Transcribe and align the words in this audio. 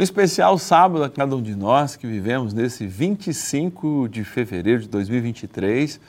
Um 0.00 0.02
especial 0.02 0.56
sábado 0.56 1.04
a 1.04 1.10
cada 1.10 1.36
um 1.36 1.42
de 1.42 1.54
nós 1.54 1.94
que 1.94 2.06
vivemos 2.06 2.54
nesse 2.54 2.86
25 2.86 4.08
de 4.08 4.24
fevereiro 4.24 4.80
de 4.80 4.88
2023, 4.88 6.00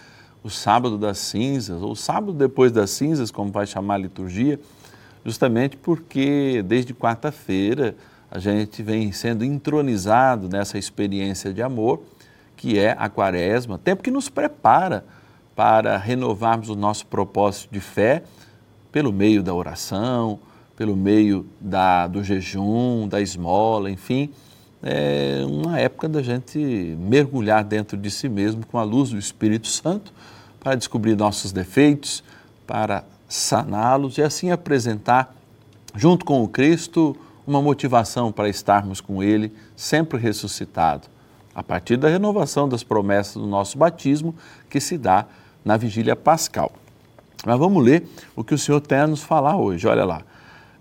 o 0.41 0.50
sábado 0.50 0.97
das 0.97 1.18
cinzas, 1.18 1.82
ou 1.82 1.93
sábado 1.93 2.32
depois 2.32 2.71
das 2.71 2.89
cinzas, 2.91 3.32
como 3.32 3.51
vai 3.51 3.68
chamar 3.68 3.96
a 3.96 3.97
liturgia, 3.97 4.57
justamente 5.25 5.75
porque 5.75 6.64
desde 6.65 6.93
quarta-feira 6.93 7.93
a 8.32 8.39
gente 8.39 8.82
vem 8.82 9.11
sendo 9.11 9.43
entronizado 9.43 10.47
nessa 10.47 10.78
experiência 10.78 11.54
de 11.54 11.61
amor, 11.61 12.01
que 12.55 12.79
é 12.79 12.96
a 12.97 13.10
quaresma, 13.10 13.78
tempo 13.78 14.01
que 14.01 14.10
nos 14.10 14.29
prepara 14.29 15.04
para 15.54 15.97
renovarmos 15.97 16.69
o 16.69 16.78
nosso 16.78 17.05
propósito 17.07 17.73
de 17.73 17.82
fé 17.82 18.23
pelo 18.89 19.11
meio 19.11 19.43
da 19.43 19.54
oração, 19.54 20.39
pelo 20.75 20.96
meio 20.96 21.46
da, 21.60 22.07
do 22.07 22.24
jejum, 22.24 23.07
da 23.07 23.21
esmola, 23.21 23.89
enfim, 23.89 24.32
é 24.84 25.44
uma 25.46 25.80
época 25.80 26.10
da 26.10 26.24
gente 26.24 26.57
mergulhar 27.00 27.64
dentro 27.64 27.96
de 27.96 28.10
si 28.10 28.28
mesmo 28.28 28.66
com 28.66 28.80
a 28.80 28.84
luz 28.84 29.11
do 29.11 29.18
Espírito 29.18 29.68
Santo 29.68 30.11
para 30.60 30.75
descobrir 30.75 31.16
nossos 31.16 31.52
defeitos, 31.52 32.23
para 32.66 33.03
saná-los 33.28 34.17
e 34.17 34.23
assim 34.23 34.50
apresentar, 34.50 35.36
junto 35.95 36.25
com 36.25 36.44
o 36.44 36.47
Cristo, 36.47 37.16
uma 37.45 37.61
motivação 37.61 38.31
para 38.31 38.50
estarmos 38.50 39.00
com 39.02 39.22
Ele 39.22 39.53
sempre 39.75 40.19
ressuscitado, 40.19 41.08
a 41.53 41.61
partir 41.61 41.97
da 41.97 42.08
renovação 42.08 42.67
das 42.67 42.83
promessas 42.83 43.33
do 43.33 43.47
nosso 43.47 43.78
batismo 43.78 44.33
que 44.69 44.80
se 44.80 44.97
dá 44.97 45.25
na 45.63 45.78
vigília 45.78 46.16
pascal. 46.16 46.72
Mas 47.45 47.58
vamos 47.58 47.83
ler 47.83 48.08
o 48.35 48.44
que 48.44 48.53
o 48.53 48.58
Senhor 48.58 48.80
tem 48.81 49.00
a 49.00 49.08
nos 49.08 49.22
falar 49.22 49.58
hoje, 49.58 49.88
olha 49.88 50.06
lá. 50.06 50.22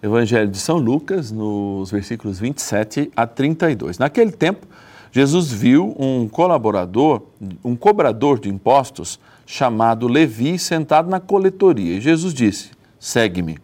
Evangelho 0.03 0.51
de 0.51 0.59
São 0.59 0.79
Lucas, 0.79 1.31
nos 1.31 1.91
versículos 1.91 2.39
27 2.39 3.11
a 3.15 3.27
32. 3.27 3.99
Naquele 3.99 4.33
tempo, 4.33 4.67
Jesus 5.13 5.53
viu 5.53 5.95
um 5.99 6.27
colaborador, 6.27 7.23
um 7.63 7.77
cobrador 7.77 8.39
de 8.39 8.49
impostos, 8.49 9.21
chamado 9.45 10.09
Levi, 10.09 10.59
sentado 10.59 11.11
na 11.11 11.21
coletoria. 11.21 11.97
E 11.97 12.01
Jesus 12.01 12.33
disse: 12.33 12.71
Segue-me. 12.99 13.59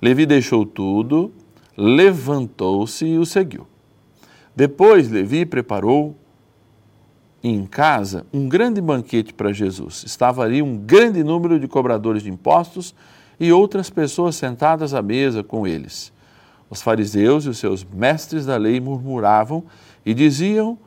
Levi 0.00 0.24
deixou 0.24 0.64
tudo, 0.64 1.32
levantou-se 1.76 3.04
e 3.04 3.18
o 3.18 3.26
seguiu. 3.26 3.66
Depois, 4.54 5.10
Levi 5.10 5.44
preparou 5.44 6.16
em 7.42 7.66
casa 7.66 8.24
um 8.32 8.48
grande 8.48 8.80
banquete 8.80 9.34
para 9.34 9.52
Jesus. 9.52 10.04
Estava 10.06 10.44
ali 10.44 10.62
um 10.62 10.76
grande 10.76 11.24
número 11.24 11.58
de 11.58 11.66
cobradores 11.66 12.22
de 12.22 12.30
impostos 12.30 12.94
e 13.38 13.52
outras 13.52 13.90
pessoas 13.90 14.36
sentadas 14.36 14.94
à 14.94 15.02
mesa 15.02 15.42
com 15.42 15.66
eles. 15.66 16.12
Os 16.68 16.82
fariseus 16.82 17.44
e 17.44 17.48
os 17.48 17.58
seus 17.58 17.84
mestres 17.84 18.46
da 18.46 18.56
lei 18.56 18.80
murmuravam 18.80 19.64
e 20.04 20.12
diziam 20.12 20.78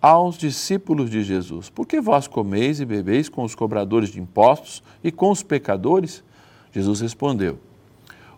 aos 0.00 0.38
discípulos 0.38 1.10
de 1.10 1.22
Jesus: 1.22 1.68
Por 1.68 1.86
que 1.86 2.00
vós 2.00 2.26
comeis 2.26 2.80
e 2.80 2.84
bebeis 2.84 3.28
com 3.28 3.42
os 3.44 3.54
cobradores 3.54 4.10
de 4.10 4.20
impostos 4.20 4.82
e 5.02 5.10
com 5.10 5.30
os 5.30 5.42
pecadores? 5.42 6.22
Jesus 6.72 7.00
respondeu: 7.00 7.58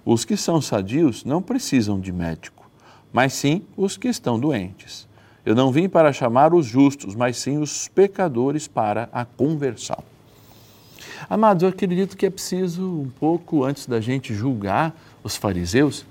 Os 0.05 0.25
que 0.25 0.37
são 0.37 0.61
sadios 0.61 1.25
não 1.25 1.43
precisam 1.43 2.01
de 2.01 2.13
médico, 2.13 2.69
mas 3.13 3.33
sim 3.33 3.63
os 3.77 3.97
que 3.97 4.09
estão 4.09 4.39
doentes. 4.39 5.07
Eu 5.45 5.55
não 5.55 5.73
vim 5.73 5.89
para 5.89 6.13
chamar 6.13 6.53
os 6.53 6.67
justos, 6.67 7.15
mas 7.15 7.37
sim 7.37 7.59
os 7.59 7.89
pecadores 7.89 8.69
para 8.69 9.09
a 9.13 9.25
conversão. 9.25 10.03
Amados, 11.29 11.63
eu 11.63 11.69
acredito 11.69 12.17
que 12.17 12.27
é 12.27 12.31
preciso, 12.31 12.83
um 12.83 13.11
pouco 13.19 13.65
antes 13.65 13.87
da 13.87 14.01
gente 14.01 14.35
julgar 14.35 14.95
os 15.23 15.37
fariseus, 15.37 16.05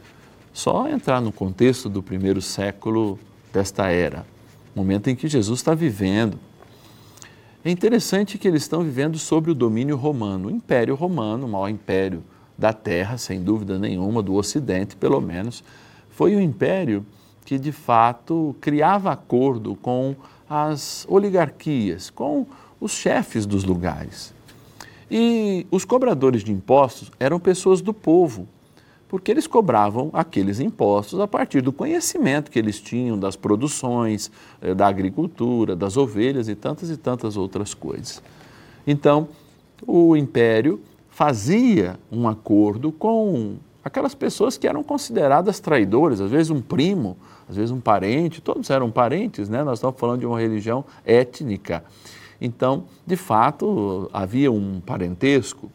só 0.54 0.88
entrar 0.88 1.22
no 1.22 1.32
contexto 1.32 1.90
do 1.90 2.02
primeiro 2.02 2.42
século 2.42 3.20
desta 3.54 3.90
era, 3.90 4.26
momento 4.76 5.10
em 5.10 5.16
que 5.16 5.28
Jesus 5.28 5.60
está 5.60 5.74
vivendo. 5.74 6.40
É 7.64 7.70
interessante 7.70 8.38
que 8.38 8.48
eles 8.48 8.64
estão 8.64 8.84
vivendo 8.84 9.18
sobre 9.18 9.52
o 9.52 9.56
domínio 9.56 9.98
romano, 9.98 10.48
o 10.48 10.52
Império 10.52 10.96
Romano, 10.96 11.46
o 11.46 11.50
maior 11.50 11.68
império 11.68 12.24
da 12.58 12.74
Terra, 12.74 13.18
sem 13.18 13.44
dúvida 13.44 13.78
nenhuma, 13.78 14.24
do 14.24 14.36
Ocidente 14.36 14.96
pelo 14.96 15.20
menos, 15.22 15.64
foi 16.10 16.36
o 16.36 16.42
império 16.42 17.06
que 17.46 17.60
de 17.60 17.72
fato 17.72 18.56
criava 18.60 19.12
acordo 19.12 19.76
com 19.76 20.16
as 20.50 21.06
oligarquias, 21.10 22.10
com 22.10 22.46
os 22.80 22.92
chefes 22.92 23.46
dos 23.46 23.64
lugares. 23.64 24.37
E 25.10 25.66
os 25.72 25.86
cobradores 25.86 26.44
de 26.44 26.52
impostos 26.52 27.12
eram 27.20 27.40
pessoas 27.40 27.82
do 27.82 27.94
povo, 27.94 28.48
porque 29.08 29.32
eles 29.32 29.48
cobravam 29.48 30.10
aqueles 30.12 30.60
impostos 30.60 31.20
a 31.20 31.28
partir 31.28 31.62
do 31.62 31.72
conhecimento 31.72 32.52
que 32.52 32.60
eles 32.60 32.80
tinham 32.80 33.18
das 33.18 33.36
produções, 33.36 34.30
eh, 34.62 34.74
da 34.74 34.88
agricultura, 34.88 35.76
das 35.76 35.96
ovelhas 35.96 36.50
e 36.50 36.56
tantas 36.56 36.90
e 36.90 36.98
tantas 36.98 37.38
outras 37.38 37.74
coisas. 37.74 38.22
Então, 38.86 39.30
o 39.86 40.16
império 40.16 40.82
fazia 41.10 41.98
um 42.12 42.28
acordo 42.28 42.92
com 42.92 43.56
aquelas 43.84 44.14
pessoas 44.14 44.58
que 44.58 44.68
eram 44.68 44.84
consideradas 44.84 45.60
traidoras, 45.60 46.20
às 46.20 46.30
vezes 46.30 46.50
um 46.50 46.62
primo, 46.62 47.18
às 47.50 47.56
vezes 47.56 47.72
um 47.72 47.80
parente, 47.80 48.42
todos 48.42 48.70
eram 48.70 48.92
parentes, 48.92 49.48
né? 49.48 49.64
Nós 49.64 49.80
estamos 49.80 50.00
falando 50.00 50.20
de 50.20 50.26
uma 50.26 50.40
religião 50.40 50.84
étnica. 51.06 51.84
Então, 52.40 52.86
de 53.06 53.16
fato, 53.16 54.10
havia 54.14 54.52
um 54.52 54.80
parentesco 54.80 55.72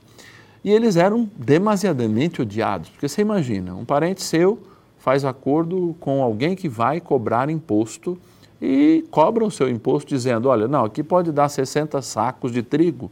e 0.65 0.71
eles 0.71 0.97
eram 0.97 1.28
demasiadamente 1.37 2.41
odiados. 2.41 2.89
Porque 2.89 3.09
você 3.09 3.21
imagina, 3.21 3.75
um 3.75 3.84
parente 3.84 4.23
seu 4.23 4.59
faz 4.99 5.25
acordo 5.25 5.97
com 5.99 6.23
alguém 6.23 6.55
que 6.55 6.69
vai 6.69 7.00
cobrar 7.00 7.50
imposto 7.50 8.17
e 8.61 9.05
cobra 9.11 9.45
o 9.45 9.50
seu 9.50 9.69
imposto 9.69 10.09
dizendo: 10.09 10.49
olha, 10.49 10.69
não, 10.69 10.84
aqui 10.84 11.03
pode 11.03 11.33
dar 11.33 11.49
60 11.49 12.00
sacos 12.00 12.53
de 12.53 12.62
trigo 12.62 13.11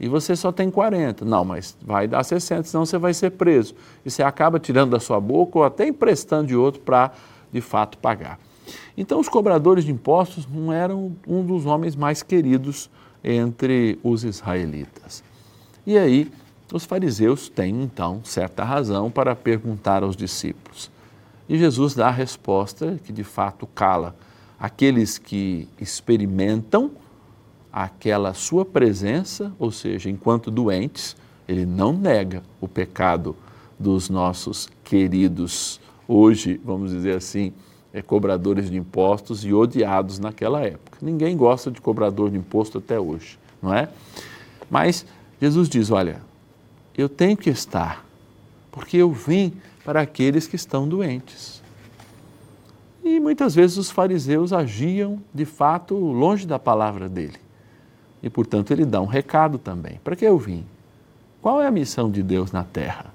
e 0.00 0.08
você 0.08 0.34
só 0.34 0.50
tem 0.50 0.70
40. 0.70 1.26
Não, 1.26 1.44
mas 1.44 1.76
vai 1.82 2.08
dar 2.08 2.22
60, 2.22 2.64
senão 2.64 2.86
você 2.86 2.96
vai 2.96 3.12
ser 3.12 3.30
preso. 3.30 3.74
E 4.04 4.10
você 4.10 4.22
acaba 4.22 4.58
tirando 4.58 4.90
da 4.90 4.98
sua 4.98 5.20
boca 5.20 5.58
ou 5.58 5.64
até 5.64 5.86
emprestando 5.86 6.46
de 6.48 6.56
outro 6.56 6.80
para, 6.80 7.12
de 7.52 7.60
fato, 7.60 7.98
pagar. 7.98 8.38
Então, 8.96 9.20
os 9.20 9.28
cobradores 9.28 9.84
de 9.84 9.92
impostos 9.92 10.46
não 10.46 10.72
eram 10.72 11.16
um 11.26 11.44
dos 11.44 11.66
homens 11.66 11.94
mais 11.96 12.22
queridos 12.22 12.90
entre 13.22 13.98
os 14.02 14.24
israelitas. 14.24 15.22
E 15.86 15.98
aí, 15.98 16.30
os 16.72 16.84
fariseus 16.84 17.48
têm 17.48 17.82
então 17.82 18.20
certa 18.22 18.62
razão 18.62 19.10
para 19.10 19.34
perguntar 19.34 20.02
aos 20.02 20.16
discípulos. 20.16 20.90
E 21.48 21.58
Jesus 21.58 21.94
dá 21.94 22.08
a 22.08 22.12
resposta 22.12 23.00
que 23.04 23.12
de 23.12 23.24
fato 23.24 23.66
cala 23.66 24.14
aqueles 24.58 25.18
que 25.18 25.66
experimentam 25.80 26.92
aquela 27.72 28.34
sua 28.34 28.64
presença, 28.64 29.52
ou 29.58 29.70
seja, 29.70 30.10
enquanto 30.10 30.50
doentes, 30.50 31.16
ele 31.48 31.64
não 31.64 31.92
nega 31.92 32.42
o 32.60 32.68
pecado 32.68 33.34
dos 33.78 34.10
nossos 34.10 34.68
queridos, 34.84 35.80
hoje, 36.06 36.60
vamos 36.64 36.90
dizer 36.90 37.16
assim, 37.16 37.52
é, 37.92 38.00
cobradores 38.02 38.70
de 38.70 38.76
impostos 38.76 39.44
e 39.44 39.52
odiados 39.52 40.18
naquela 40.18 40.60
época. 40.60 40.98
Ninguém 41.02 41.36
gosta 41.36 41.70
de 41.70 41.80
cobrador 41.80 42.30
de 42.30 42.38
imposto 42.38 42.78
até 42.78 42.98
hoje, 42.98 43.38
não 43.62 43.74
é? 43.74 43.88
Mas 44.70 45.04
Jesus 45.40 45.68
diz: 45.68 45.90
olha, 45.90 46.20
eu 46.96 47.08
tenho 47.08 47.36
que 47.36 47.50
estar, 47.50 48.04
porque 48.70 48.96
eu 48.96 49.10
vim 49.10 49.52
para 49.84 50.00
aqueles 50.00 50.46
que 50.46 50.56
estão 50.56 50.88
doentes. 50.88 51.60
E 53.02 53.18
muitas 53.18 53.54
vezes 53.54 53.76
os 53.76 53.90
fariseus 53.90 54.52
agiam 54.52 55.20
de 55.32 55.44
fato 55.44 55.94
longe 55.96 56.46
da 56.46 56.58
palavra 56.58 57.08
dele. 57.08 57.38
E 58.22 58.28
portanto 58.28 58.70
ele 58.70 58.84
dá 58.84 59.00
um 59.00 59.06
recado 59.06 59.58
também. 59.58 59.98
Para 60.04 60.14
que 60.14 60.24
eu 60.24 60.38
vim? 60.38 60.64
Qual 61.40 61.60
é 61.62 61.66
a 61.66 61.70
missão 61.70 62.10
de 62.10 62.22
Deus 62.22 62.52
na 62.52 62.62
terra? 62.62 63.06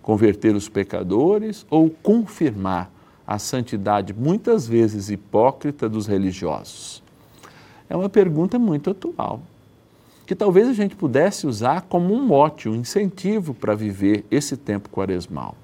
Converter 0.00 0.54
os 0.54 0.68
pecadores 0.68 1.66
ou 1.68 1.90
confirmar 1.90 2.90
a 3.30 3.38
santidade, 3.38 4.12
muitas 4.12 4.66
vezes 4.66 5.08
hipócrita, 5.08 5.88
dos 5.88 6.08
religiosos? 6.08 7.00
É 7.88 7.94
uma 7.94 8.08
pergunta 8.08 8.58
muito 8.58 8.90
atual, 8.90 9.40
que 10.26 10.34
talvez 10.34 10.66
a 10.66 10.72
gente 10.72 10.96
pudesse 10.96 11.46
usar 11.46 11.82
como 11.82 12.12
um 12.12 12.26
mote, 12.26 12.68
um 12.68 12.74
incentivo 12.74 13.54
para 13.54 13.76
viver 13.76 14.24
esse 14.32 14.56
tempo 14.56 14.88
quaresmal. 14.88 15.54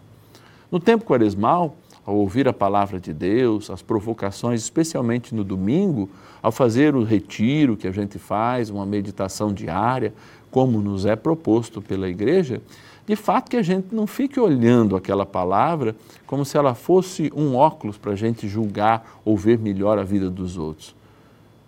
No 0.71 0.79
tempo 0.79 1.05
quaresmal, 1.05 1.75
ao 2.07 2.15
ouvir 2.15 2.47
a 2.47 2.53
palavra 2.53 3.01
de 3.01 3.13
Deus, 3.13 3.69
as 3.69 3.83
provocações, 3.83 4.63
especialmente 4.63 5.35
no 5.35 5.43
domingo, 5.43 6.09
ao 6.41 6.53
fazer 6.53 6.95
o 6.95 7.03
retiro 7.03 7.77
que 7.77 7.89
a 7.89 7.93
gente 7.93 8.17
faz, 8.17 8.71
uma 8.71 8.87
meditação 8.87 9.53
diária, 9.53 10.15
como 10.49 10.81
nos 10.81 11.05
é 11.05 11.17
proposto 11.17 11.83
pela 11.83 12.09
igreja, 12.09 12.63
de 13.05 13.17
fato 13.17 13.51
que 13.51 13.57
a 13.57 13.63
gente 13.63 13.93
não 13.93 14.07
fique 14.07 14.39
olhando 14.39 14.97
aquela 14.97 15.27
palavra 15.27 15.97
como 16.27 16.45
se 16.45 16.57
ela 16.57 16.75
fosse 16.75 17.31
um 17.35 17.57
óculos 17.57 17.99
para 17.99 18.13
a 18.13 18.17
gente 18.17 18.49
julgar 18.49 19.21
ou 19.25 19.37
ver 19.37 19.59
melhor 19.59 19.99
a 19.99 20.05
vida 20.05 20.31
dos 20.31 20.57
outros, 20.57 20.95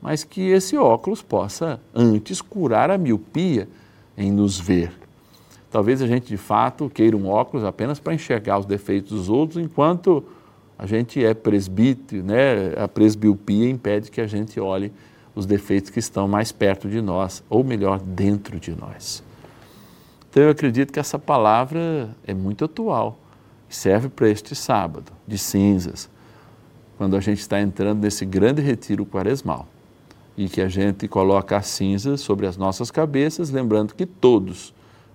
mas 0.00 0.23
que 0.23 0.40
esse 0.40 0.76
óculos 0.76 1.20
possa 1.20 1.81
antes 1.93 2.40
curar 2.40 2.90
a 2.90 2.99
miopia 2.99 3.69
em 4.17 4.31
nos 4.31 4.58
ver. 4.58 4.93
Talvez 5.70 6.00
a 6.00 6.06
gente 6.06 6.29
de 6.29 6.37
fato 6.37 6.88
queira 6.88 7.17
um 7.17 7.29
óculos 7.29 7.65
apenas 7.65 8.00
para 8.00 8.15
enxergar 8.15 8.59
os 8.59 8.67
defeitos 8.67 9.11
dos 9.11 9.29
outros, 9.29 9.62
enquanto 9.62 10.25
A 10.79 10.87
gente 10.87 11.25
é 11.25 11.35
presbítero, 11.35 12.23
né? 12.23 12.73
a 12.76 12.87
presbiopia 12.87 13.69
impede 13.69 14.12
que 14.12 14.20
a 14.20 14.29
gente 14.29 14.61
olhe 14.61 14.93
os 15.35 15.44
defeitos 15.44 15.91
que 15.91 15.99
estão 15.99 16.29
mais 16.29 16.53
perto 16.53 16.88
de 16.88 17.00
nós, 17.03 17.43
ou 17.50 17.65
melhor, 17.65 17.99
dentro 17.99 18.61
de 18.61 18.70
nós. 18.76 19.23
Então 20.31 20.44
eu 20.44 20.50
acredito 20.50 20.93
que 20.93 21.00
essa 21.00 21.19
palavra 21.19 22.11
é 22.25 22.32
muito 22.32 22.64
atual, 22.64 23.19
serve 23.69 24.09
para 24.09 24.29
este 24.29 24.55
sábado 24.55 25.11
de 25.26 25.37
cinzas, 25.37 26.09
quando 26.97 27.17
a 27.17 27.21
gente 27.21 27.41
está 27.41 27.61
entrando 27.61 28.00
nesse 28.00 28.25
grande 28.25 28.62
retiro 28.62 29.05
quaresmal 29.05 29.67
e 30.37 30.49
que 30.49 30.61
a 30.61 30.69
gente 30.69 31.09
coloca 31.09 31.56
as 31.56 31.67
cinzas 31.67 32.21
sobre 32.21 32.47
as 32.47 32.56
nossas 32.56 32.88
cabeças, 32.91 33.50
lembrando 33.50 33.94
que 33.94 34.06
todos 34.06 34.73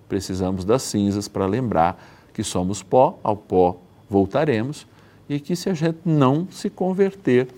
precisamos 0.08 0.64
das 0.64 0.82
cinzas 0.82 1.28
para 1.28 1.46
lembrar 1.46 2.02
que 2.32 2.42
somos 2.42 2.82
pó, 2.82 3.18
ao 3.22 3.36
pó 3.36 3.76
voltaremos 4.08 4.86
e 5.28 5.40
que 5.40 5.56
se 5.56 5.70
a 5.70 5.74
gente 5.74 6.00
não 6.04 6.46
se 6.50 6.68
converter, 6.68 7.48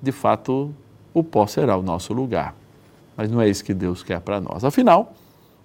de 0.00 0.12
fato 0.12 0.74
o 1.14 1.22
pó 1.22 1.46
será 1.46 1.76
o 1.76 1.82
nosso 1.82 2.12
lugar. 2.12 2.54
Mas 3.16 3.30
não 3.30 3.40
é 3.40 3.48
isso 3.48 3.64
que 3.64 3.74
Deus 3.74 4.02
quer 4.02 4.20
para 4.20 4.40
nós. 4.40 4.64
Afinal, 4.64 5.14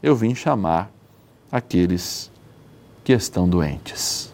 eu 0.04 0.16
vim 0.16 0.36
chamar 0.36 0.92
aqueles 1.52 2.32
que 3.04 3.14
estão 3.14 3.48
doentes. 3.48 4.34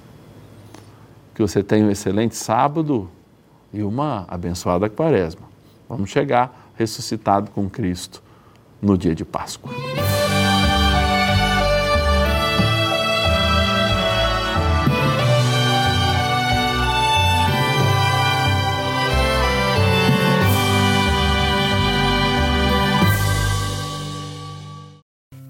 Que 1.35 1.41
você 1.41 1.63
tenha 1.63 1.85
um 1.85 1.91
excelente 1.91 2.35
sábado 2.35 3.09
e 3.71 3.83
uma 3.83 4.25
abençoada 4.27 4.89
quaresma. 4.89 5.47
Vamos 5.87 6.09
chegar 6.09 6.71
ressuscitado 6.75 7.51
com 7.51 7.69
Cristo 7.69 8.21
no 8.81 8.97
dia 8.97 9.15
de 9.15 9.23
Páscoa. 9.23 9.71